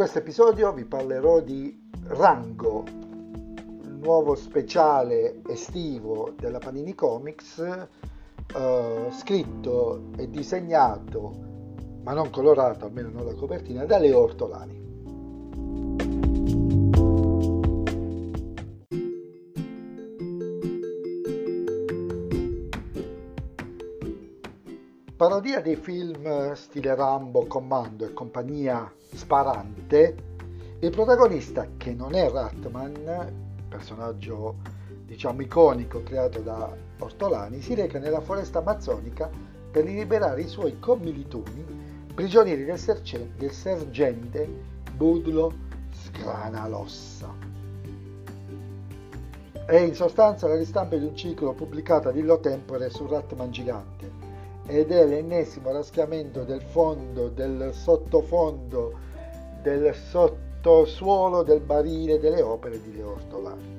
[0.00, 10.04] questo episodio vi parlerò di Rango, il nuovo speciale estivo della Panini Comics, eh, scritto
[10.16, 11.34] e disegnato,
[12.02, 14.89] ma non colorato, almeno non la copertina, da Leo Ortolani.
[25.20, 30.16] Parodia dei film stile Rambo, Commando e compagnia sparante,
[30.78, 34.54] il protagonista che non è Ratman, personaggio
[35.04, 39.28] diciamo iconico creato da Ortolani, si reca nella foresta amazzonica
[39.70, 41.66] per liberare i suoi commilitoni
[42.14, 44.48] prigionieri del, serce- del sergente
[44.96, 45.52] Budlo
[45.90, 47.30] Scranalossa.
[49.66, 54.29] È in sostanza la ristampa di un ciclo pubblicato ad illo tempore su Ratman gigante
[54.70, 58.92] ed è l'ennesimo raschiamento del fondo, del sottofondo,
[59.62, 63.78] del sottosuolo del barile delle opere di Leo Ortolani.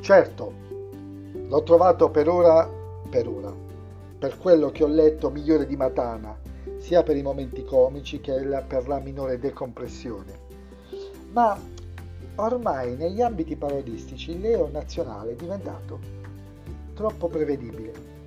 [0.00, 0.52] Certo,
[1.32, 2.68] l'ho trovato per ora,
[3.08, 3.50] per ora,
[4.18, 6.38] per quello che ho letto migliore di Matana,
[6.76, 8.34] sia per i momenti comici che
[8.66, 10.46] per la minore decompressione.
[11.32, 11.58] Ma
[12.34, 15.98] ormai negli ambiti parodistici Leo nazionale è diventato
[16.92, 18.17] troppo prevedibile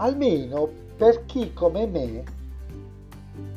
[0.00, 2.24] almeno per chi come me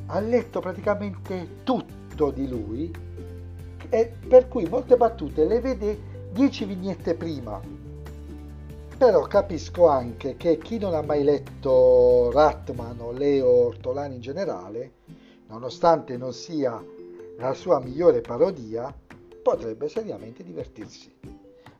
[0.08, 2.94] ha letto praticamente tutto di lui
[3.90, 7.62] e per cui molte battute le vede dieci vignette prima.
[8.98, 14.92] Però capisco anche che chi non ha mai letto Ratman o Leo Ortolani in generale,
[15.48, 16.82] nonostante non sia
[17.38, 18.94] la sua migliore parodia,
[19.42, 21.12] potrebbe seriamente divertirsi.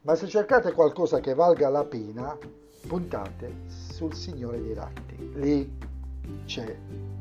[0.06, 2.38] Ma se cercate qualcosa che valga la pena,
[2.86, 5.32] puntate sul Signore dei Ratti.
[5.36, 5.78] Lì
[6.46, 6.76] c'è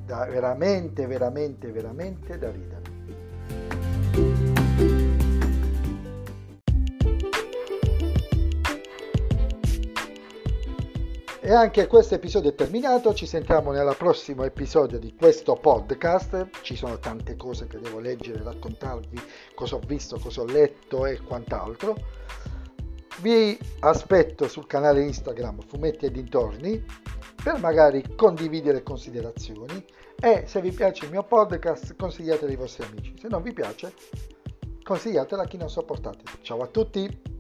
[0.05, 2.83] da veramente, veramente, veramente da ridere.
[11.41, 16.75] E anche questo episodio è terminato, ci sentiamo nel prossimo episodio di questo podcast, ci
[16.75, 19.21] sono tante cose che devo leggere, raccontarvi,
[19.55, 21.97] cosa ho visto, cosa ho letto e quant'altro.
[23.23, 26.85] Vi aspetto sul canale Instagram Fumetti e dintorni
[27.41, 29.85] per magari condividere considerazioni
[30.21, 33.15] e se vi piace il mio podcast consigliatelo ai vostri amici.
[33.21, 33.95] Se non vi piace
[34.83, 36.25] consigliatelo a chi non sopportate.
[36.41, 37.32] Ciao a tutti!